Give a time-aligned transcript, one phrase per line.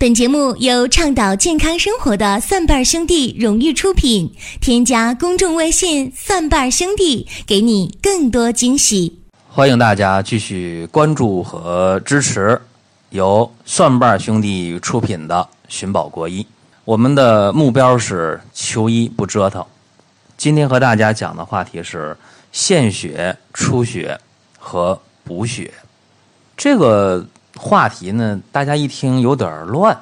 [0.00, 4.34] 本节目由倡导健康生活的蒜瓣兄弟荣誉出品。
[4.58, 9.20] 添加公众微信“蒜瓣兄弟”，给你更多惊喜。
[9.46, 12.58] 欢迎大家继续关注和支持
[13.10, 15.34] 由蒜瓣兄弟出品的
[15.68, 16.42] 《寻宝国医》。
[16.86, 19.62] 我们的目标是求医不折腾。
[20.38, 22.16] 今天和大家讲的话题是
[22.52, 24.18] 献血、出血
[24.58, 25.70] 和补血。
[26.56, 27.26] 这个。
[27.62, 30.00] 话题呢，大家一听有点乱，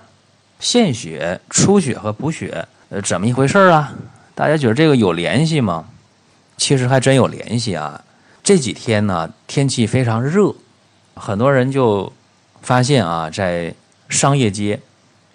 [0.61, 3.93] 献血、出血和补血，呃，怎么一回事啊？
[4.37, 5.87] 大家觉得这个有联系吗？
[6.57, 8.01] 其实还真有联系啊。
[8.45, 10.55] 这几天呢，天气非常热，
[11.17, 12.13] 很多人就
[12.63, 13.75] 发现啊，在
[14.09, 14.81] 商业街，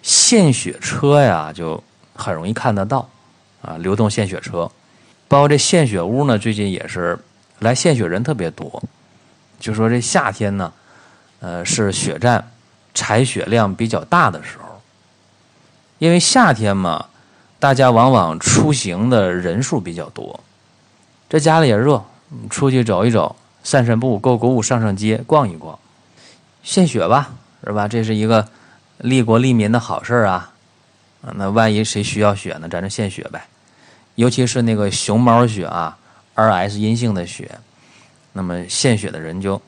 [0.00, 1.84] 献血车呀，就
[2.14, 3.06] 很容易看得到
[3.60, 4.70] 啊，流动献血车，
[5.28, 7.18] 包括这献血屋呢，最近也是
[7.58, 8.82] 来献血人特别多，
[9.60, 10.72] 就说这夏天呢。
[11.44, 12.50] 呃，是血站
[12.94, 14.80] 采血量比较大的时候，
[15.98, 17.04] 因为夏天嘛，
[17.58, 20.40] 大家往往出行的人数比较多，
[21.28, 22.02] 这家里也热，
[22.48, 25.78] 出去走一走，散散步，购购物，上上街，逛一逛，
[26.62, 27.30] 献血吧，
[27.62, 27.86] 是吧？
[27.86, 28.48] 这是一个
[28.96, 30.50] 利国利民的好事啊！
[31.34, 32.66] 那万一谁需要血呢？
[32.70, 33.46] 咱就献血呗，
[34.14, 35.98] 尤其是那个熊猫血啊
[36.36, 37.58] ，RS 阴性的血，
[38.32, 39.60] 那么献血的人就。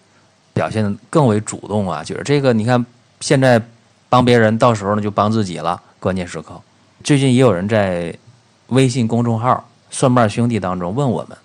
[0.56, 2.82] 表现的更为主动啊，就是这个，你看
[3.20, 3.62] 现在
[4.08, 5.78] 帮别人，到时候呢就帮自己了。
[6.00, 6.58] 关键时刻，
[7.04, 8.16] 最近也有人在
[8.68, 11.36] 微信公众号“蒜瓣兄弟”当中问我们，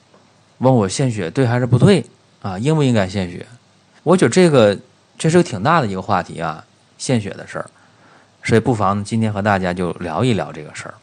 [0.60, 2.06] 问我献血对还是不对
[2.42, 2.58] 啊？
[2.58, 3.46] 应不应该献血？
[4.04, 4.78] 我觉得这个
[5.18, 6.64] 这是个挺大的一个话题啊，
[6.98, 7.70] 献血的事儿，
[8.44, 10.94] 所以不妨今天和大家就聊一聊这个事儿。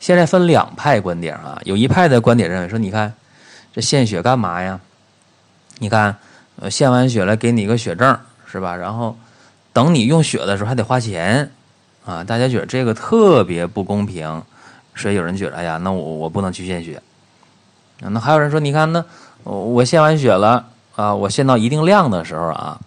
[0.00, 3.14] 现在分两派观点啊，有一派的观点认为说，你看
[3.72, 4.80] 这献血干嘛呀？
[5.78, 6.16] 你看。
[6.60, 8.18] 呃，献完血了，给你一个血证，
[8.50, 8.74] 是吧？
[8.74, 9.16] 然后
[9.72, 11.48] 等你用血的时候还得花钱，
[12.04, 14.42] 啊，大家觉得这个特别不公平，
[14.96, 17.00] 所以有人觉得，哎呀，那我我不能去献血。
[18.00, 19.04] 那还有人说，你看，那
[19.44, 20.66] 我献完血了
[20.96, 22.80] 啊，我献到一定量的时候啊，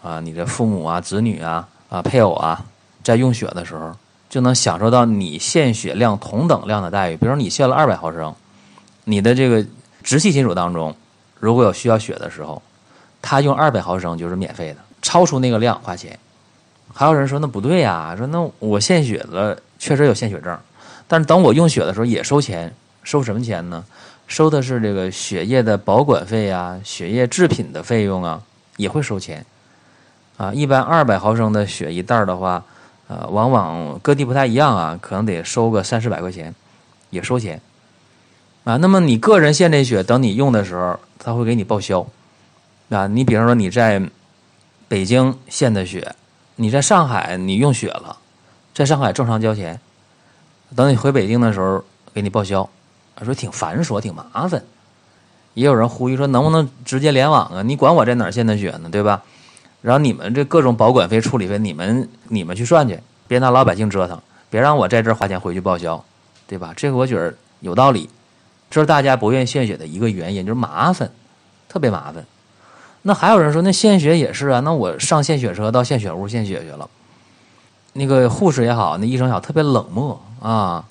[0.00, 2.64] 啊，你的父母啊、子女啊、啊配偶啊，
[3.02, 3.92] 在用血的时候
[4.30, 7.16] 就能享受到你献血量同等量的待遇。
[7.16, 8.32] 比如你献了二百毫升，
[9.02, 9.66] 你的这个
[10.04, 10.94] 直系亲属当中，
[11.40, 12.62] 如果有需要血的时候。
[13.20, 16.18] 他用二百毫升就是免费的，超出那个量花钱。
[16.92, 20.58] 还有人说那不对呀，说那我献血了，确实有献血证，
[21.06, 23.84] 但是等我用血的时候也收钱，收什么钱呢？
[24.26, 28.42] 收的是这个血液的保管费啊，血液制品的费用啊，
[28.76, 29.44] 也会收钱。
[30.36, 32.62] 啊，一般二百毫升的血一袋的话，
[33.08, 36.54] 呃，往往各地不太一样啊，可能得收个三四百块钱，
[37.10, 37.60] 也收钱。
[38.64, 42.06] 啊，那么你个人献这血，等你用的时候，他会给你报销。
[42.90, 44.02] 啊，你比方说你在
[44.88, 46.14] 北京献的血，
[46.56, 48.16] 你在上海你用血了，
[48.72, 49.78] 在上海正常交钱，
[50.74, 51.84] 等你回北京的时候
[52.14, 52.68] 给你报销，
[53.22, 54.62] 说挺繁琐挺麻烦，
[55.52, 57.62] 也有人呼吁说能不能直接联网啊？
[57.62, 59.22] 你管我在哪儿献的血呢，对吧？
[59.82, 66.02] 然后你们这各种保管费、处理费，你们你们去算去，别拿老百姓折腾，别让我在这儿花钱回去报销，
[66.46, 66.72] 对吧？
[66.74, 68.08] 这个我觉得有道理，
[68.70, 71.10] 这是大家不愿意献血的一个原因，就是麻烦，
[71.68, 72.24] 特别麻烦。
[73.02, 74.60] 那还有人说，那献血也是啊。
[74.60, 76.88] 那我上献血车到献血屋献血去了，
[77.94, 80.84] 那个护士也好，那医生也好，特别冷漠啊。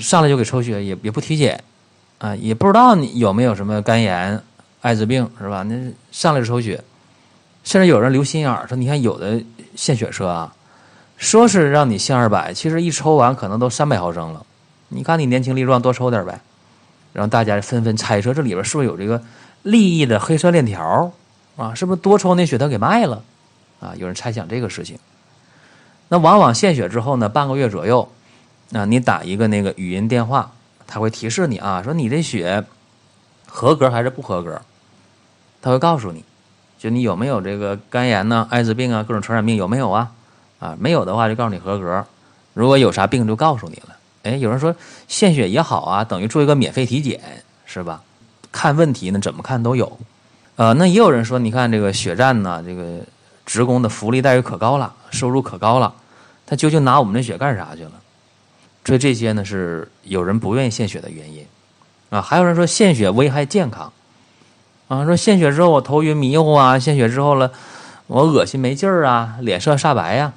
[0.00, 1.62] 上来就给抽血，也也不体检
[2.18, 4.42] 啊，也不知道你有没有什么肝炎、
[4.80, 5.62] 艾滋病是吧？
[5.62, 5.74] 那
[6.10, 6.82] 上来就抽血，
[7.62, 9.40] 甚至有人留心眼儿说，你看有的
[9.76, 10.54] 献血车啊，
[11.16, 14.44] 说是让你献二百，其实一抽完可能都三百毫升了。
[14.88, 16.40] 你看你年轻力壮，多抽点呗。
[17.14, 19.22] 然后大家纷纷猜测，这里边是不是有这个？
[19.62, 21.10] 利益的黑色链条
[21.56, 23.22] 啊，是不是多抽那血他给卖了
[23.80, 23.94] 啊？
[23.96, 24.98] 有人猜想这个事情。
[26.08, 28.06] 那往往献血之后呢，半个月左右，
[28.74, 30.52] 啊，你打一个那个语音电话，
[30.86, 32.62] 他会提示你啊，说你这血
[33.46, 34.60] 合格还是不合格，
[35.62, 36.22] 他会告诉你，
[36.78, 40.12] 就你有没有这个肝炎呢、艾滋病啊、各种传染病有没有啊？
[40.60, 42.04] 啊，没有的话就告诉你合格，
[42.52, 43.93] 如果有啥病就告诉你了。
[44.24, 44.74] 哎，有人说
[45.06, 47.20] 献血也好啊，等于做一个免费体检，
[47.64, 48.02] 是吧？
[48.50, 49.98] 看问题呢，怎么看都有，
[50.56, 53.00] 呃，那也有人说，你看这个血站呢，这个
[53.44, 55.94] 职工的福利待遇可高了，收入可高了，
[56.46, 57.92] 他究竟拿我们的血干啥去了？
[58.84, 61.44] 所以这些呢是有人不愿意献血的原因，
[62.10, 63.92] 啊，还有人说献血危害健康，
[64.88, 67.50] 啊，说献血之后我头晕迷糊啊，献血之后了
[68.06, 70.32] 我恶心没劲儿啊，脸色煞白呀，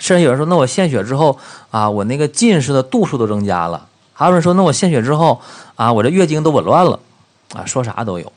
[0.00, 1.38] 甚至有人说，那我献血之后
[1.70, 3.86] 啊，我那个近视的度数都增加了。
[4.12, 5.40] 还有人说，那我献血之后
[5.76, 6.98] 啊，我这月经都紊乱了，
[7.54, 8.32] 啊，说啥都有。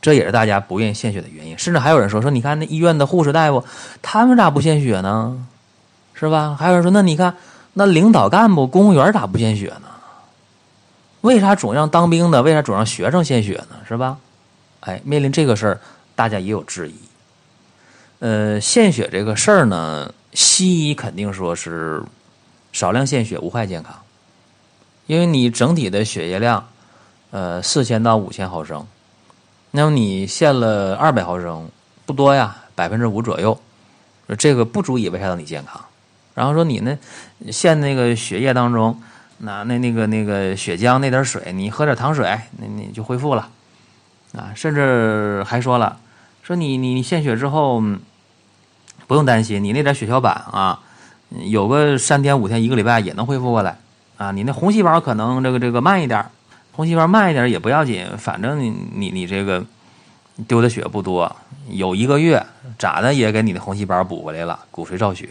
[0.00, 1.56] 这也是大家不愿意献血的原因。
[1.56, 3.64] 甚至还有人说说，你看那医院的护士大夫，
[4.02, 5.46] 他们咋不献血呢？
[6.14, 6.56] 是吧？
[6.58, 7.36] 还有人说，那你看
[7.74, 9.88] 那领导干部、公务员咋不献血呢？
[11.20, 12.42] 为啥总让当兵的？
[12.42, 13.76] 为啥总让学生献血呢？
[13.86, 14.16] 是吧？
[14.80, 15.80] 哎，面临这个事儿，
[16.16, 16.94] 大家也有质疑。
[18.18, 22.02] 呃，献血这个事儿呢，西医肯定说是
[22.72, 23.94] 少量献血无害健康，
[25.06, 26.68] 因为你整体的血液量，
[27.30, 28.86] 呃，四千到五千毫升，
[29.70, 31.70] 那么你献了二百毫升，
[32.06, 33.60] 不多呀，百分之五左右，
[34.38, 35.80] 这个不足以危害到你健康。
[36.34, 36.98] 然后说你呢，
[37.50, 39.00] 献那个血液当中。
[39.44, 43.48] 那那那个那个血浆那点水，你喝点糖水，那你就恢复了，
[44.36, 45.98] 啊，甚至还说了，
[46.44, 47.82] 说你你献血之后
[49.12, 50.80] 不用担心，你那点血小板啊，
[51.44, 53.76] 有个三天五天一个礼拜也能恢复过来，
[54.16, 56.24] 啊，你那红细胞可能这个这个慢一点，
[56.72, 59.62] 红细胞慢一点也不要紧，反正你你你这个
[60.48, 61.30] 丢的血不多，
[61.68, 62.42] 有一个月
[62.78, 65.28] 咋的也给你的红细胞补回来了，骨髓造血。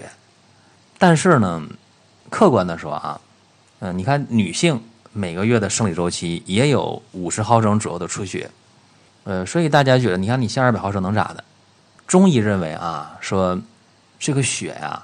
[1.00, 1.64] 但是呢，
[2.30, 3.20] 客观的说啊。
[3.80, 4.80] 嗯，你看女性
[5.12, 8.48] 每个月的生理周期也有五十毫升左右的出血，
[9.24, 11.44] 呃，所以大家觉得，你看你献二百毫升能咋的？
[12.06, 13.58] 中医认为啊，说
[14.22, 15.04] 这个血呀，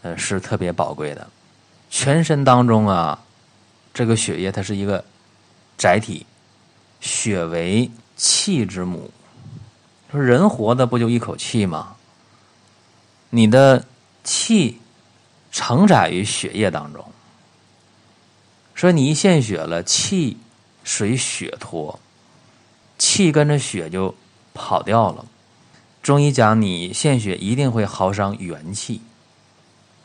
[0.00, 1.28] 呃，是特别宝贵的，
[1.90, 3.22] 全身当中啊，
[3.92, 5.04] 这个血液它是一个
[5.76, 6.24] 载体，
[6.98, 9.10] 血为气之母，
[10.10, 11.94] 说人活的不就一口气吗？
[13.28, 13.84] 你的
[14.24, 14.80] 气
[15.50, 17.04] 承载于血液当中。
[18.74, 20.38] 说你一献血了，气
[20.84, 22.00] 随血脱，
[22.96, 24.14] 气跟着血就
[24.54, 25.26] 跑掉了。
[26.02, 29.00] 中医讲，你献血一定会耗伤元气。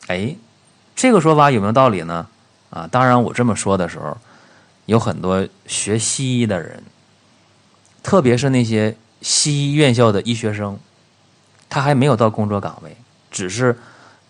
[0.05, 0.35] 哎，
[0.95, 2.27] 这个说法有没有道理呢？
[2.69, 4.15] 啊，当然，我这么说的时候，
[4.85, 6.83] 有很多学西医的人，
[8.03, 10.77] 特别是那些西医院校的医学生，
[11.67, 12.95] 他还没有到工作岗位，
[13.31, 13.77] 只是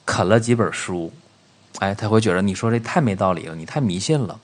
[0.05, 1.11] 啃了几本书。
[1.79, 4.39] 哎，他会觉得你说这太没道理了，你太迷信了。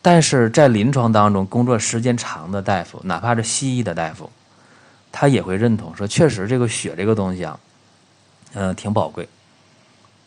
[0.00, 4.30] 但是在临床当中工作时间长的大夫，哪怕是西医的大夫，
[5.18, 7.58] 他也会认同说，确实这个血这个东西啊，
[8.52, 9.26] 嗯，挺宝贵。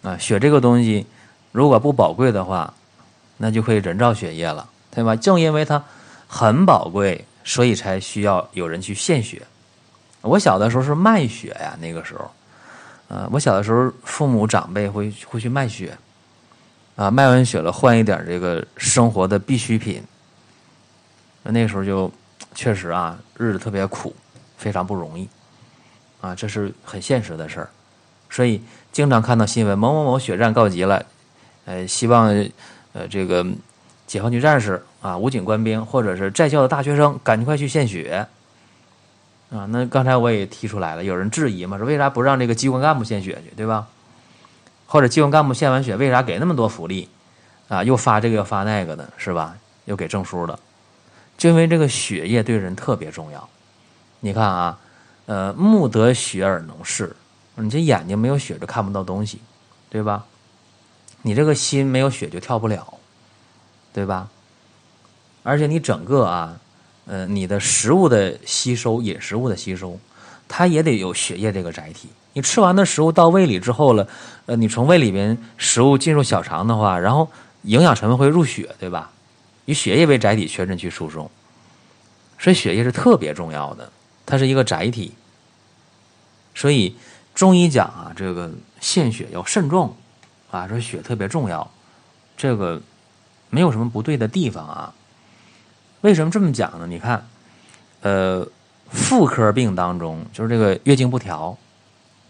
[0.02, 1.06] 啊，血这个东西
[1.52, 2.74] 如果不宝贵的话，
[3.38, 5.16] 那就可以人造血液了，对吧？
[5.16, 5.84] 正因为它
[6.28, 9.40] 很宝贵，所以才需要有人去献血。
[10.22, 12.32] 我小的时候是卖血呀，那个时候，
[13.10, 15.96] 呃，我小的时候父母长辈会会去卖血。
[16.96, 20.04] 啊，卖完血了，换一点这个生活的必需品。
[21.44, 22.12] 那时候就
[22.56, 24.16] 确实啊，日子特别苦，
[24.60, 25.28] 非常不容易。
[26.22, 27.70] 啊，这是很现实的事儿。
[28.30, 28.62] 所以
[28.92, 31.04] 经常看到新闻，某某某血战告急了，
[31.66, 32.28] 呃，希望
[32.94, 33.44] 呃这个
[34.06, 38.28] 解放军战士啊、武警官兵或者是在校的大学生赶快去献血。
[39.50, 43.88] 啊，那刚才我也提出来了，有人质疑嘛，说为啥不让这个机关干部献血去，对吧？
[44.86, 47.08] 或者机关干部献完血，为啥给那么多福利，
[47.68, 49.56] 啊，又发这个又发那个的，是吧？
[49.86, 50.60] 又给证书的，
[51.38, 53.50] 就因为这个血液对人特别重要。
[54.20, 54.80] 你看啊，
[55.26, 57.16] 呃，目得血而能视，
[57.56, 59.40] 你这眼睛没有血就看不到东西，
[59.90, 60.26] 对吧？
[61.22, 62.86] 你这个心没有血就跳不了，
[63.94, 64.30] 对吧？
[65.44, 66.58] 而且你整个啊，
[67.06, 70.00] 呃，你的食物的吸收，饮食物的吸收，
[70.48, 72.10] 它也得有血液这个载体。
[72.34, 74.08] 你吃完的食物到胃里之后了，
[74.46, 77.28] 呃，你从胃里边食物进入小肠的话，然后
[77.64, 79.12] 营养成分会入血，对吧？
[79.66, 81.30] 以血液为载体，全身去输送，
[82.38, 83.92] 所以血液是特别重要的，
[84.30, 85.14] 它是一个载体。
[86.54, 86.96] 所以
[87.34, 89.96] 中医讲啊，这个献血要慎重
[90.52, 91.70] 啊，说血特别重要，
[92.38, 92.80] 这个
[93.50, 94.94] 没有什么不对的地方啊。
[96.02, 96.86] 为什么这么讲呢？
[96.86, 97.28] 你看，
[98.02, 98.48] 呃，
[98.90, 101.58] 妇科病当中就是这个月经不调。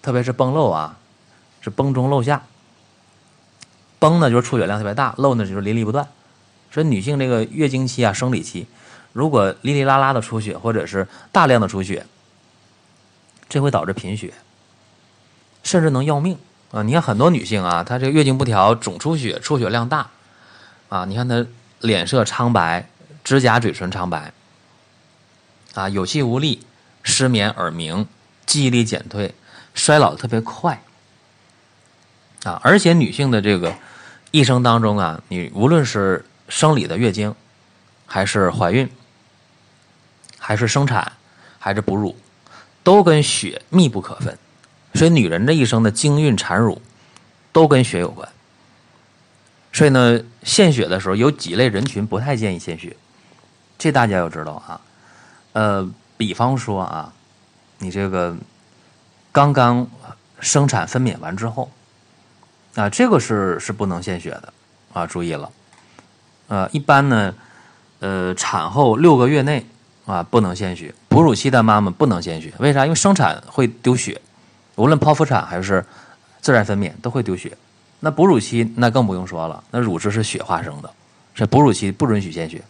[0.02, 0.98] 特别是崩漏啊，
[1.60, 2.42] 是崩中漏下。
[4.00, 6.08] 崩呢就是出血量特别大，漏呢就是淋漓不断。
[6.72, 8.66] 所以女性这个月经期啊，生理期，
[9.20, 12.06] 如果哩哩啦啦的出血，或者是大量的出血，
[13.50, 14.34] 这会导致贫血，
[15.62, 16.38] 甚至能要命
[16.72, 16.84] 啊！
[16.84, 20.10] 你看很多女性啊，她这个月经不调，总出血，出血量大
[20.88, 21.04] 啊。
[21.04, 21.46] 你看她
[21.82, 22.90] 脸色苍白，
[23.26, 24.32] 指甲、嘴唇苍白
[25.74, 26.66] 啊，有气无力，
[27.04, 28.08] 失眠、耳鸣，
[28.46, 29.36] 记忆力减退。
[29.74, 30.82] 衰老特别快
[32.46, 32.62] 啊！
[32.64, 33.76] 而且女性的这个
[34.32, 37.36] 一生当中啊，你无论是生理的月经，
[38.06, 38.90] 还是怀孕，
[40.50, 41.12] 还是生产，
[41.60, 42.18] 还是哺乳，
[42.84, 44.36] 都跟血密不可分。
[44.96, 46.82] 所以，女人这一生的经孕、产乳
[47.52, 48.28] 都跟血有关。
[49.72, 52.98] 所以呢，献血的时候有几类人群不太建议献血，
[53.78, 54.82] 这大家要知道啊。
[55.54, 55.88] 呃，
[56.18, 57.14] 比方说啊，
[57.78, 58.36] 你这个
[59.32, 59.88] 刚刚
[60.40, 61.70] 生产分娩完之后
[62.74, 64.52] 啊，这个是是不能献血的
[64.94, 65.52] 啊，注意了。
[66.48, 67.36] 呃，一般呢，
[68.00, 69.64] 呃，产后六个月内
[70.10, 72.84] 啊不能献血，哺乳期的妈妈不能献血，为啥？
[72.84, 74.20] 因为生产会丢血，
[74.76, 75.86] 无论剖腹产还是
[76.42, 77.56] 自然分娩都会丢血。
[78.00, 80.90] 那哺乳期那更不用说了，那乳汁是血化生的，
[81.36, 82.62] 是哺乳期不允许献血。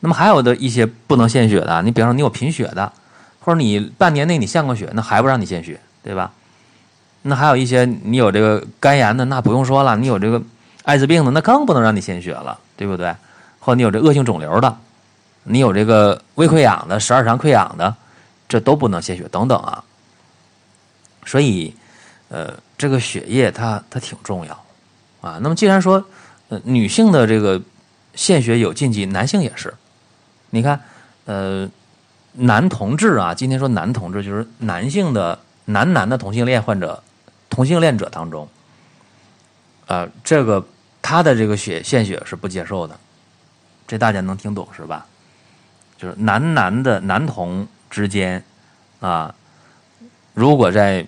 [0.00, 2.92] 那么还有的一些不能献血的，你比方说你有贫血的，
[3.40, 6.32] 或者你半年内你献过血，那还不让你献血，对吧？
[7.22, 10.42] 那还有一些你有这个肝炎的，那不用说了，你有这个
[10.84, 13.14] 艾滋病的，那更不能让你献血了，对不对？
[13.60, 14.76] 或者你有这恶性肿瘤的，
[15.48, 17.94] 你有这个胃溃疡的、十二肠溃疡的，
[18.48, 19.82] 这都不能献血，等等啊。
[21.24, 21.74] 所以，
[22.28, 24.64] 呃，这个血液它它挺重要
[25.20, 25.38] 啊。
[25.42, 26.04] 那么既然说，
[26.48, 27.60] 呃，女性的这个
[28.14, 29.74] 献血有禁忌，男性也是。
[30.50, 30.80] 你看，
[31.26, 31.68] 呃，
[32.32, 37.02] 男同志啊，今天说男同志就是男性的男男的同性恋患者、
[37.50, 38.48] 同性恋者当中，
[39.86, 40.66] 呃，这个
[41.02, 42.98] 他的这个血献血是不接受的，
[43.86, 45.06] 这大家能听懂是吧？
[45.98, 48.42] 就是男男的男同之间
[49.00, 49.34] 啊，
[50.32, 51.06] 如果在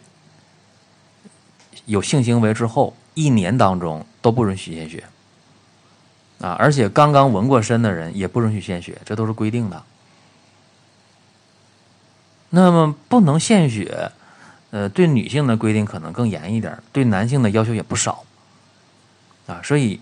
[1.86, 5.04] 有性行为之后一年当中都不允许献血。
[6.40, 9.82] 啊，而且刚刚纹过身的人也不允许献血，这都是规定的。
[12.48, 14.10] 那么不能献血，
[14.70, 18.24] 呃，对女性的规定可能更严一点，对男性的要求也不少。
[19.46, 20.00] 啊，所以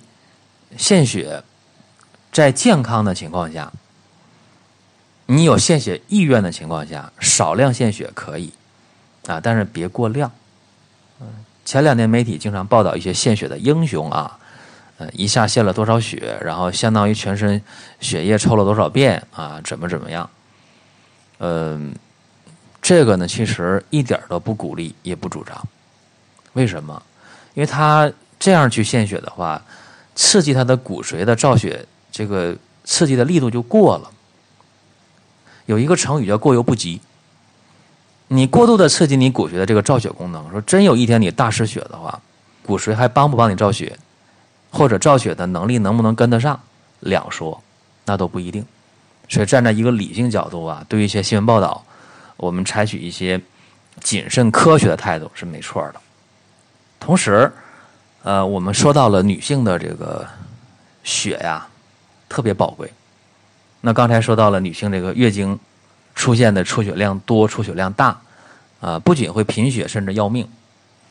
[0.76, 1.42] 献血
[2.30, 3.72] 在健康的情况下，
[5.30, 8.50] 你有献血意愿的情况下，少量献血可以，
[9.26, 10.32] 啊，但是别过量。
[11.66, 14.38] 前两年媒体经常报道一些献血的英雄啊。
[14.96, 17.62] 呃，一下献了多少血，然后相当于全身
[18.00, 19.60] 血液抽了多少遍啊？
[19.62, 20.28] 怎么怎么样？
[21.38, 21.94] 嗯，
[22.82, 25.54] 这个呢，其实一点都不鼓励，也不主张。
[26.54, 27.00] 为什么？
[27.54, 29.62] 因为他这样去献血的话，
[30.16, 34.10] 刺激他的骨髓的造血，这个刺激的力度就过了。
[35.68, 36.98] 有一个成语叫“过犹不及”。
[38.28, 42.18] 你过度的刺激你骨髓的这个造血功能，说真有一天你大失血的话，
[42.62, 43.98] 骨髓还帮不帮你造血？
[44.70, 46.58] 或者造血的能力能不能跟得上，
[47.00, 47.62] 两说，
[48.06, 48.64] 那都不一定。
[49.28, 51.84] 所以站在一个理性角度啊，对于一些新闻报道，
[52.38, 53.38] 我们采取一些
[54.00, 56.00] 谨慎科学的态度是没错的。
[56.98, 57.52] 同时，
[58.22, 60.26] 呃，我们说到了女性的这个
[61.04, 61.68] 血呀，
[62.26, 62.90] 特别宝贵。
[63.80, 65.58] 那刚才说到了女性这个月经
[66.14, 68.18] 出现的出血量多、出血量大，
[68.80, 70.48] 啊，不仅会贫血，甚至要命。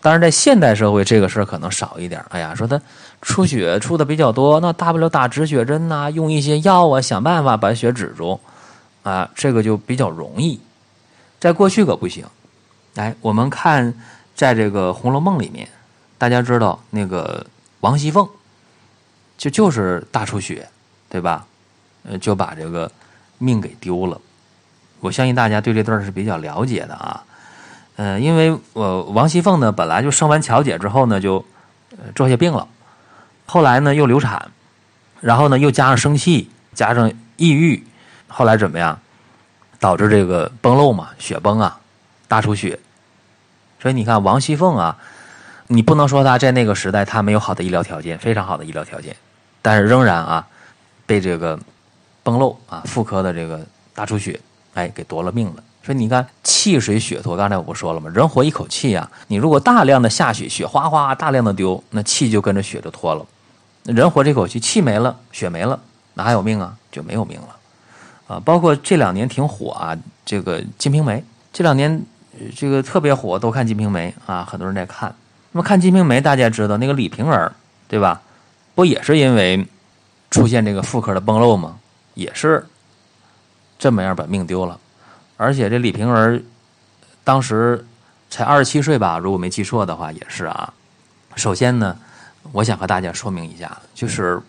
[0.02, 2.24] 当然，在现代社会，这个事儿可能少一点。
[2.30, 2.80] 哎呀，说他
[3.22, 8.40] 出血出的比较多，那大不了打止血针呐，用一些药啊，想办法把血止住，
[9.04, 10.60] 啊，这个就比较容易。
[11.40, 12.26] 在过去可不行。
[12.96, 13.94] 来，我们看，
[14.36, 15.68] 在这个《红楼梦》里面，
[16.18, 17.46] 大家知道那个
[17.80, 18.28] 王熙凤，
[19.38, 20.68] 就就是大出血，
[21.10, 21.46] 对吧？
[22.08, 22.92] 呃，就把这个
[23.38, 24.20] 命给丢了。
[25.00, 27.24] 我相信大家对这段是比较了解的啊。
[27.98, 31.44] 呃，因为呃，王熙凤呢，本来就生完巧姐之后呢，就
[32.16, 32.68] 做些病了，
[33.46, 34.52] 后来呢又流产，
[35.20, 37.86] 然后呢又加上生气，加上抑郁，
[38.28, 39.00] 后来怎么样，
[39.80, 41.80] 导致这个崩漏嘛，血崩啊，
[42.28, 42.80] 大出血。
[43.80, 44.98] 所以你看王熙凤啊，
[45.68, 49.16] 你不能说她在那个时代她没有好的医疗条件，非常好的医疗条件，
[49.62, 50.48] 但是仍然啊，
[51.06, 51.60] 被这个
[52.28, 53.66] 崩漏啊，妇科的这个
[53.96, 54.38] 大出血，
[54.74, 55.64] 哎，给夺了命了。
[55.82, 58.12] 所以你看，气水血脱，刚才我不说了吗？
[58.14, 63.26] 人活一口气呀，你如果大量的下血，血哗哗大量的丢，那气就跟着血就脱了。
[63.86, 65.80] 人活这口气，气没了，血没了，
[66.16, 66.76] 哪还有命啊？
[66.92, 67.56] 就没有命了。
[68.28, 71.14] 啊，包括这两年挺火啊，这个《金瓶梅》，
[71.54, 72.04] 这两年
[72.54, 75.16] 这个特别火，都看《金瓶梅》啊，很多人在看。
[75.54, 77.54] 那么看《金瓶梅》，大家知道那个李瓶儿，
[77.88, 78.22] 对吧？
[78.76, 79.66] 不也是因为
[80.30, 81.78] 出现这个妇科的崩漏吗？
[82.18, 82.66] 也是
[83.78, 84.78] 这么样把命丢了。
[85.38, 86.42] 而且这李瓶儿
[87.24, 87.86] 当时
[88.30, 90.74] 才二十七岁吧，如果没记错的话，也是啊。
[91.36, 91.96] 首先呢，
[92.52, 94.42] 我想和大家说明一下，就是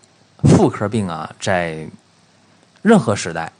[0.44, 1.86] 妇科病啊，在
[2.80, 3.52] 任何时代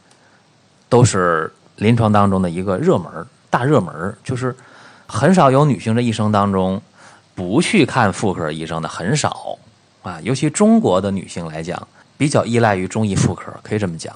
[0.88, 4.56] 都是临床当中的一个热门大热门就是
[5.06, 6.80] 很少有女性这一生当中
[7.34, 9.58] 不去看妇科医生的，很少
[10.02, 10.18] 啊。
[10.22, 11.86] 尤其中国的女性来讲，
[12.18, 14.14] 比较依赖于中医妇科，可以这么讲。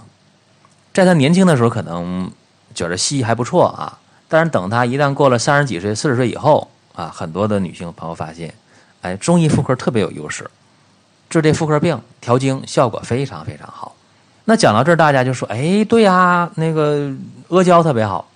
[0.92, 2.30] 在她年轻的时候，可能。
[2.74, 8.54] 觉得西医还不错啊，但是等她一旦过了三十几岁、四十岁以后啊，很多的女性朋友发现，
[9.02, 10.50] 哎，中医妇科特别有优势，
[11.28, 13.94] 治这妇科病调经效果非常非常好。
[14.46, 17.12] 那讲到这儿，大家就说：“哎，对呀，那个
[17.48, 18.26] 阿胶特别好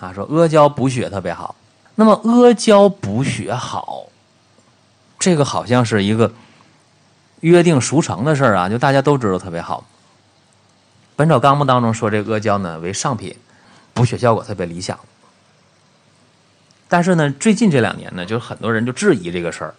[0.00, 1.54] 啊，说阿胶补血特别好。
[1.94, 4.06] 那么阿胶补血好，
[5.20, 6.32] 这个好像是一个
[7.40, 9.80] 约定俗成的事儿啊，就大家都知道特别好。
[11.16, 13.36] 《本草纲目》当中说，这阿胶呢为上品，
[13.92, 14.98] 补血效果特别理想。
[16.88, 19.74] 但是呢，最近这两年呢，就很多人就质疑这个事儿，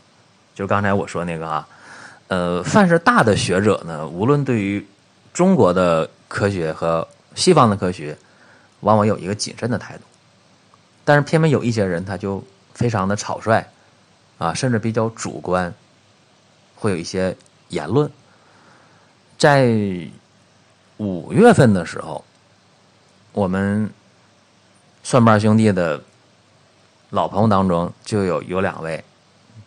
[0.54, 1.68] 就刚才我说那个啊，
[2.28, 4.86] 呃，凡是大的学者呢，无论对于
[5.34, 8.18] 中国的科学和西方的科学，
[8.82, 10.04] 往往有一个谨慎的态度，
[11.04, 13.66] 但是偏偏有一些人他就非常的草率，
[14.38, 15.74] 啊，甚至比较主观，
[16.76, 17.36] 会有一些
[17.70, 18.12] 言论。
[19.38, 19.74] 在
[20.98, 22.24] 五月份的时候，
[23.32, 23.90] 我们
[25.02, 26.02] 蒜瓣兄弟的。
[27.12, 29.04] 老朋友当中就有有两位，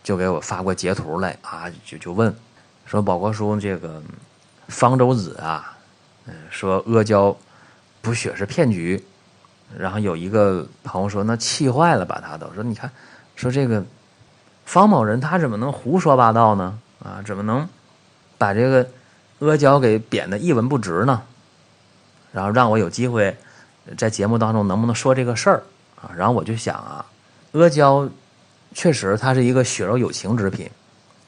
[0.05, 2.33] 就给我发过截图来啊，就就问
[2.87, 4.01] 说宝国叔这个
[4.69, 5.77] 方舟子啊，
[6.27, 7.37] 嗯，说阿胶
[8.01, 9.05] 补血是骗局，
[9.77, 12.89] 然后有一个朋友说那气坏了，把他都说你看，
[13.35, 13.85] 说这个
[14.65, 16.79] 方某人他怎么能胡说八道呢？
[17.03, 17.69] 啊，怎么能
[18.43, 18.89] 把这个
[19.39, 21.23] 阿胶给贬得一文不值呢？
[22.33, 23.37] 然后让我有机会
[23.97, 25.63] 在节目当中能不能说这个事儿
[25.95, 26.11] 啊？
[26.17, 27.07] 然后我就想啊。
[27.53, 28.09] 阿胶
[28.75, 30.69] 确实，它是一个血肉有情之品，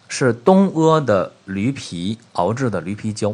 [0.08, 3.32] 是东阿的驴皮熬制的驴皮胶。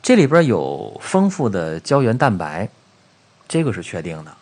[0.00, 2.70] 这里边有丰富的胶原蛋白，
[3.46, 4.34] 这个是确定的，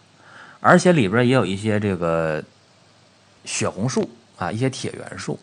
[0.60, 2.44] 而且里边也有一些这个
[3.44, 4.08] 血红素
[4.38, 5.36] 啊，一些铁元素，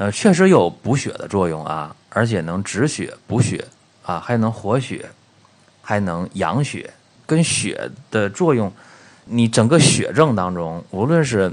[0.00, 3.62] 呃，确实有补血的作用啊，而且能止血、补血
[4.02, 5.04] 啊，还能活血，
[5.82, 6.90] 还能养血，
[7.26, 8.72] 跟血的作用。
[9.26, 11.52] 你整个血症当中，无论是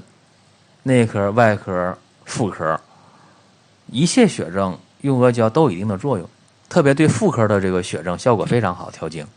[0.84, 2.80] 内科、外科、妇科，
[3.88, 6.26] 一切血症用阿胶都有一定的作用，
[6.70, 9.28] 特别对妇科的这个血症效果非常好，调经，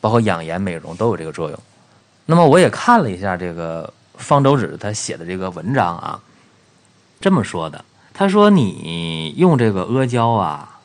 [0.00, 1.58] 包括养颜美容都有这个作用。
[2.24, 6.22] 那么我也看了一下这个方舟子他写的这个文章啊，
[7.20, 7.84] 这么说的，
[8.16, 10.78] 他说你用这个阿胶啊，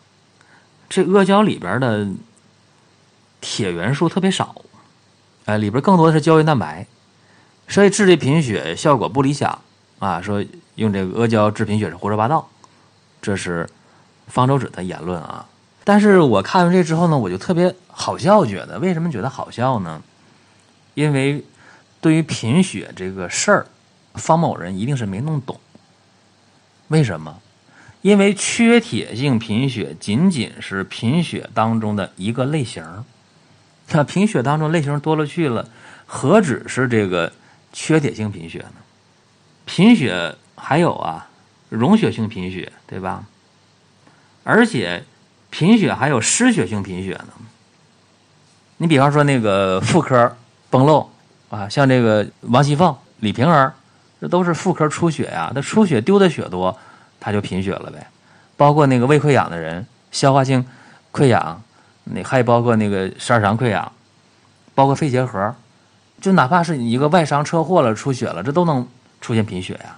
[0.89, 2.07] 这阿胶里边的
[3.39, 4.55] 铁元素特别少。
[5.45, 6.85] 哎，里边更多的是胶原蛋白，
[7.67, 9.59] 所以治这贫血效果不理想
[9.99, 10.21] 啊。
[10.21, 10.43] 说
[10.75, 12.49] 用这个阿胶治贫血是胡说八道，
[13.21, 13.69] 这是
[14.27, 15.47] 方舟子的言论啊。
[15.83, 20.01] 但是我看完这之后呢，我就特别好笑，觉得为什么觉得好笑呢？
[20.95, 21.45] 因为
[22.01, 23.65] 对于贫血这个事儿，
[24.15, 25.59] 方某人一定是没弄懂。
[26.89, 27.39] 为什么？
[28.01, 33.03] 因为缺铁性贫血仅仅是贫血当中的一个类型。
[33.91, 35.67] 那贫血当中类型多了去了，
[36.05, 37.31] 何止是这个
[37.73, 38.73] 缺铁性贫血呢？
[39.65, 41.27] 贫血还有啊，
[41.69, 43.25] 溶血性贫血，对吧？
[44.43, 45.03] 而且
[45.49, 47.27] 贫血还有失血性贫血呢。
[48.77, 50.37] 你比方说那个妇科
[50.69, 51.11] 崩漏
[51.49, 53.73] 啊，像这个王熙凤、李瓶儿，
[54.19, 55.51] 这都是妇科出血呀。
[55.53, 56.77] 那出血丢的血多，
[57.19, 58.07] 他就贫血了呗。
[58.57, 60.65] 包括那个胃溃疡的人，消化性
[61.11, 61.61] 溃疡。
[62.11, 63.91] 那还包括那个十二肠溃疡，
[64.73, 65.53] 包括肺结核，
[66.19, 68.87] 就哪怕是你一个外伤车祸了出血了，这都能
[69.21, 69.95] 出现贫血呀。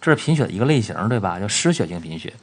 [0.00, 1.40] 这是贫血的一个类型，对吧？
[1.40, 2.34] 叫失血性贫血。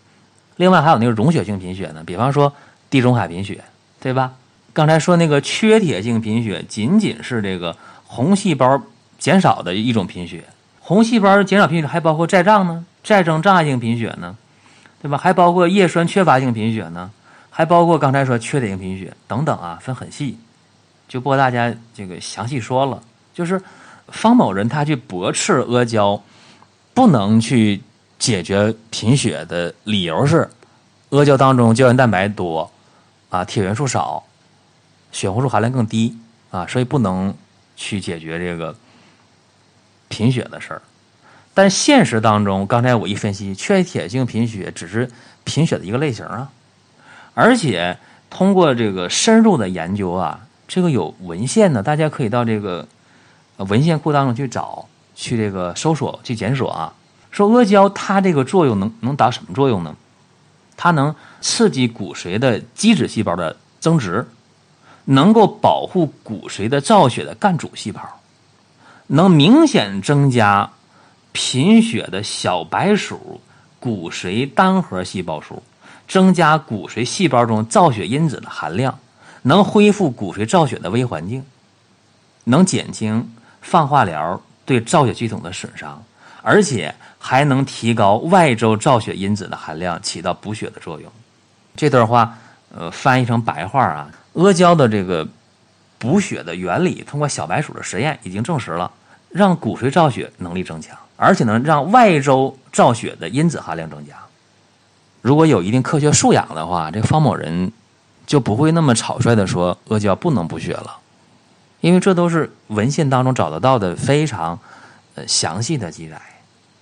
[0.55, 2.51] 另外还有那个溶血性贫血呢，比方说
[2.89, 3.63] 地中海贫血，
[3.99, 4.33] 对吧？
[4.73, 8.81] 刚才说那个缺铁性贫血，仅仅是这个红细胞
[9.19, 10.43] 减少的一种贫血。
[10.87, 14.37] 红细胞减少贫血还包括债障呢，债症障碍性贫血呢，
[15.01, 15.17] 对吧？
[15.17, 17.09] 还包括叶酸缺乏性贫血呢。
[17.49, 20.37] 还包括刚才说缺铁性贫血等等啊，分很细，
[21.07, 23.01] 就不和大家这个详细说了。
[23.33, 23.59] 就是
[24.09, 26.21] 方某人他去驳斥阿胶
[26.93, 27.81] 不能去
[28.19, 30.47] 解决贫血的理由是，
[31.09, 32.69] 阿胶当中胶原蛋白多
[33.29, 34.23] 啊，铁元素少，
[35.11, 36.15] 血红素含量更低
[36.51, 37.33] 啊，所以不能
[37.75, 38.75] 去解决这个
[40.15, 40.81] 贫血的事儿。
[41.53, 45.11] 但现实当中，刚才我一分析，缺铁性贫血只是
[45.43, 46.49] 贫血的一个类型啊。
[47.33, 47.97] 而且
[48.29, 52.87] 通过这个深入的研究啊，这个有文献呢，大家可以到这个
[53.57, 56.93] 文献库当中去找，去这个搜索去检索啊。
[57.31, 59.93] 说阿胶它这个作用能能达什么作用呢？
[60.77, 64.25] 它能刺激骨髓的基质细胞的增殖，
[65.05, 68.01] 能够保护骨髓的造血的干主细胞，
[69.07, 70.71] 能明显增加
[71.31, 73.41] 贫血的小白鼠
[73.79, 75.61] 骨髓单核细胞数。
[76.07, 78.99] 增加骨髓细胞中造血因子的含量，
[79.41, 81.43] 能恢复骨髓造血的微环境，
[82.43, 83.27] 能减轻
[83.59, 86.03] 放化疗对造血系统的损伤，
[86.43, 91.11] 而且还能提高外周造血因子的含量，起到补血的作用。
[91.75, 92.37] 这段话，
[92.75, 95.27] 呃，翻译成白话啊，阿胶的这个
[96.05, 98.91] 补血的原理，通过小白鼠的实验已经证实了，
[99.29, 104.13] 让骨髓造血能力增强，而且能让外周造血的因子含量增加。
[105.21, 107.71] 如果有一定科学素养的话，这方某人
[108.27, 110.97] 就不会那么草率的说阿胶不能补血了，
[111.81, 114.59] 因为这都是文献当中找得到的非常
[115.15, 116.21] 呃详细的记载。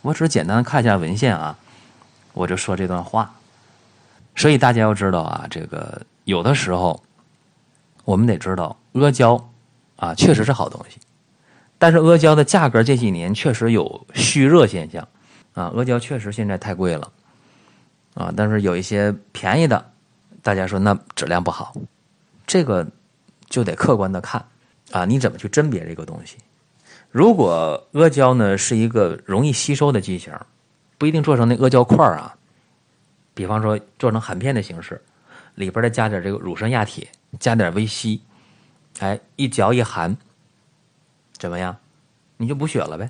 [0.01, 1.55] 我只是简单看一下文献啊，
[2.33, 3.33] 我就说这段话。
[4.35, 7.01] 所以大家要知道啊，这个有的时候
[8.05, 9.49] 我们得知道阿胶
[9.95, 10.99] 啊确实是好东西，
[11.77, 15.07] 但是阿胶的价格这几年确实有虚热现象
[15.53, 17.11] 啊，阿胶确实现在太贵了
[18.15, 19.91] 啊，但是有一些便宜的，
[20.41, 21.73] 大家说那质量不好，
[22.45, 22.85] 这个
[23.49, 24.45] 就得客观的看
[24.91, 26.37] 啊，你怎么去甄别这个东西？
[27.09, 30.33] 如果阿胶呢是一个容易吸收的剂型，
[30.97, 32.35] 不一定做成那阿胶块啊。
[33.35, 35.01] 比方说做成含片的形式，
[35.55, 37.07] 里边再加点这个乳酸亚铁，
[37.39, 38.19] 加点维 C，
[38.99, 40.15] 哎，一嚼一含，
[41.37, 41.75] 怎么样？
[42.37, 43.09] 你就补血了呗，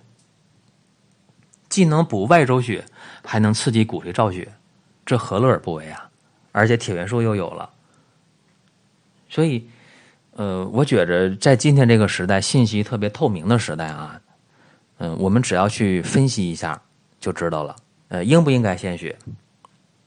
[1.70, 2.86] 既能补外周血，
[3.24, 4.54] 还能刺激骨髓造血，
[5.06, 6.10] 这何乐而不为啊？
[6.52, 7.68] 而且铁元素又有了，
[9.28, 9.68] 所以，
[10.34, 14.22] 呃，我觉着在今天这个时代，信息特别透明的时代啊，
[14.98, 16.80] 嗯，我们只要去分析一下
[17.20, 17.76] 就知道了，
[18.10, 19.18] 呃，应不应该献血？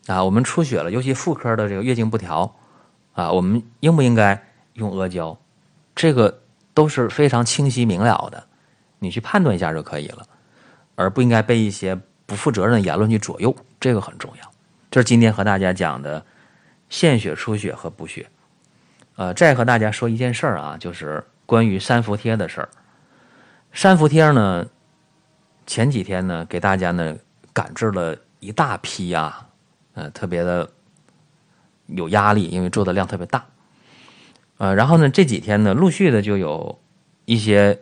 [0.07, 2.55] 啊，我们出血了，尤其妇科的这个月经不调，
[3.15, 4.41] 啊，我们应不应该
[4.75, 5.37] 用阿胶？
[5.95, 6.43] 这个
[6.75, 8.47] 都是非常清晰明了的，
[9.01, 10.27] 你去判断一下就可以了，
[10.95, 14.51] 而不应该被一些不负责任的言论去左右，这个很重要。
[14.91, 16.25] 这是今天和大家讲的
[16.89, 18.29] 献血、出血和补血。
[19.17, 22.69] 呃，再和大家说一件事儿啊，就是关于三伏贴的事儿。
[23.73, 24.67] 三伏贴呢，
[25.67, 27.17] 前几天呢，给大家呢
[27.53, 29.49] 赶制了一大批啊。
[29.97, 30.71] 呃，特别的
[31.87, 33.47] 有压力，因为做的量特别大。
[34.59, 36.79] 呃，然后呢，这几天呢，陆续的就有
[37.25, 37.81] 一些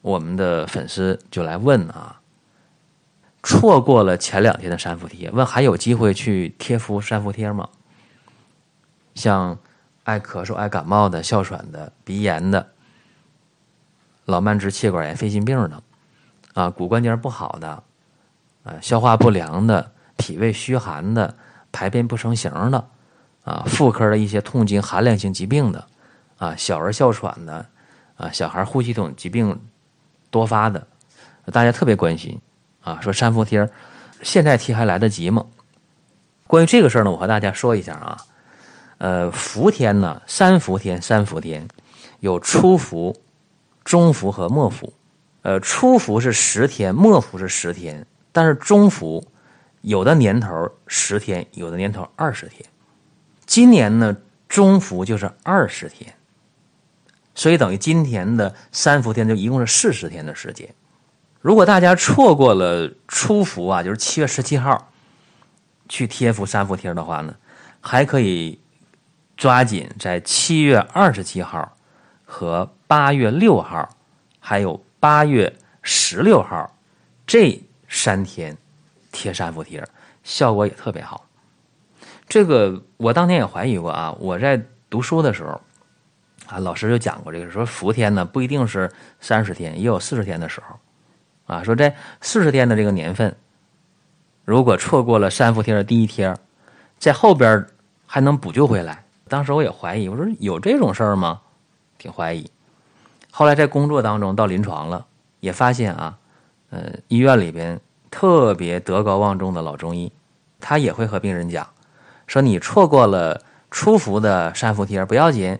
[0.00, 2.22] 我们的粉丝就来问啊，
[3.42, 7.68] 错过了前两天的三伏贴，问还有机会去贴敷三伏贴吗？
[9.14, 9.58] 像
[10.04, 12.72] 爱咳嗽、爱感冒的、哮喘的、鼻炎的、
[14.24, 15.82] 老慢支、气管炎、肺心病的，
[16.54, 17.82] 啊，骨关节不好的，
[18.64, 19.92] 啊，消化不良的。
[20.16, 21.34] 脾胃虚寒的、
[21.70, 22.88] 排便不成形的，
[23.44, 25.86] 啊，妇科的一些痛经、寒凉性疾病的，
[26.38, 27.66] 啊，小儿哮喘的，
[28.16, 29.60] 啊，小孩呼吸系统疾病
[30.30, 30.86] 多发的，
[31.52, 32.40] 大家特别关心，
[32.80, 33.68] 啊，说三伏贴
[34.22, 35.44] 现在贴还来得及吗？
[36.46, 38.16] 关于这个事儿呢，我和大家说一下啊，
[38.98, 41.68] 呃，伏天呢，三伏天，三伏天
[42.20, 43.14] 有初伏、
[43.84, 44.92] 中伏和末伏，
[45.42, 49.22] 呃，初伏是十天，末伏是十天，但是中伏。
[49.82, 52.64] 有的年头十天，有的年头二十天。
[53.44, 54.16] 今年呢，
[54.48, 56.14] 中伏就是二十天，
[57.34, 60.68] 所以等于今天的三伏天就一共是四十天的时间。
[61.40, 64.90] 如果大家错过了初伏啊，就是七月十七号
[65.88, 67.36] 去贴敷三伏贴的话呢，
[67.80, 68.60] 还可以
[69.36, 71.76] 抓紧在七月二十七号
[72.24, 73.88] 和八月六号，
[74.40, 76.76] 还有八月十六号
[77.24, 78.56] 这三天。
[79.16, 79.82] 贴三伏贴，
[80.22, 81.24] 效果也特别好。
[82.28, 84.14] 这个我当年也怀疑过啊。
[84.20, 85.60] 我在读书的时候，
[86.46, 90.76] 啊，老师就讲过这个，说伏天呢不一定是三十天，也有四十天的时候。
[91.46, 93.34] 啊，说这四十天的这个年份，
[94.44, 96.36] 如果错过了三伏贴的第一贴，
[96.98, 97.64] 在后边
[98.04, 99.02] 还能补救回来。
[99.28, 101.40] 当时我也怀疑，我说有这种事儿吗？
[101.96, 102.50] 挺怀疑。
[103.30, 105.06] 后来在工作当中到临床了，
[105.40, 106.18] 也发现啊，
[106.70, 107.80] 呃，医院里边。
[108.10, 110.12] 特别德高望重的老中医，
[110.60, 111.68] 他也会和病人讲，
[112.26, 115.58] 说你错过了初伏的三伏贴不要紧，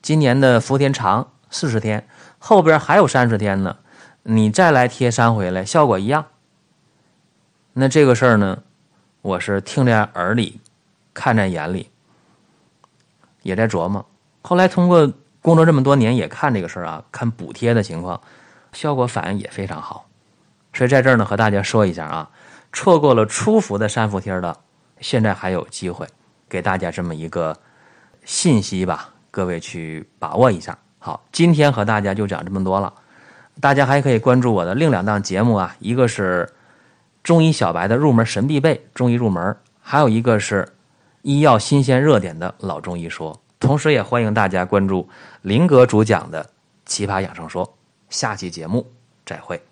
[0.00, 2.06] 今年的伏天长四十天，
[2.38, 3.78] 后边还有三十天呢，
[4.22, 6.26] 你再来贴三回来，效果一样。
[7.72, 8.62] 那这个事儿呢，
[9.22, 10.60] 我是听在耳里，
[11.14, 11.90] 看在眼里，
[13.42, 14.04] 也在琢磨。
[14.42, 18.20] 后来通过工作这么多年，也看这个事儿啊，看补贴的情况，
[18.72, 20.06] 效果反应也非常好。
[20.72, 22.30] 所以在这儿呢，和大家说一下啊，
[22.72, 24.56] 错过了初伏的三伏贴的，
[25.00, 26.06] 现在还有机会，
[26.48, 27.56] 给大家这么一个
[28.24, 30.76] 信息吧，各位去把握一下。
[30.98, 32.92] 好，今天和大家就讲这么多了，
[33.60, 36.48] 大家还可以关注我的另两档节目啊，一个是
[37.22, 40.66] 中医小白的入门神必备中医入门，还有一个是
[41.22, 43.38] 医药新鲜热点的老中医说。
[43.60, 45.08] 同时也欢迎大家关注
[45.42, 46.48] 林哥主讲的
[46.84, 47.76] 奇葩养生说。
[48.10, 48.86] 下期节目
[49.24, 49.71] 再会。